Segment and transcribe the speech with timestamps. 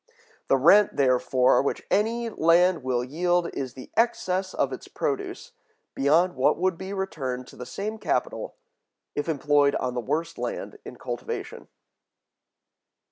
[0.47, 5.51] The rent, therefore, which any land will yield, is the excess of its produce,
[5.93, 8.55] beyond what would be returned to the same capital
[9.13, 11.67] if employed on the worst land in cultivation.